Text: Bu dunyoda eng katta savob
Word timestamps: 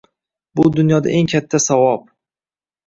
Bu 0.59 0.65
dunyoda 0.79 1.13
eng 1.21 1.31
katta 1.37 1.63
savob 1.69 2.11